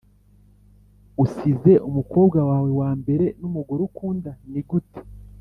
[1.23, 4.99] usize umukobwa wawe wambere numugore ukunda, nigute?